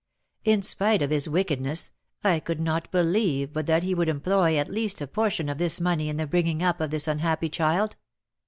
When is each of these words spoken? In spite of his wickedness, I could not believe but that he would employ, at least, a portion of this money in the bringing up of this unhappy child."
In 0.43 0.63
spite 0.63 1.03
of 1.03 1.11
his 1.11 1.29
wickedness, 1.29 1.91
I 2.23 2.39
could 2.39 2.59
not 2.59 2.89
believe 2.89 3.53
but 3.53 3.67
that 3.67 3.83
he 3.83 3.93
would 3.93 4.09
employ, 4.09 4.57
at 4.57 4.67
least, 4.67 4.99
a 4.99 5.05
portion 5.05 5.47
of 5.47 5.59
this 5.59 5.79
money 5.79 6.09
in 6.09 6.17
the 6.17 6.25
bringing 6.25 6.63
up 6.63 6.81
of 6.81 6.89
this 6.89 7.07
unhappy 7.07 7.49
child." 7.49 7.97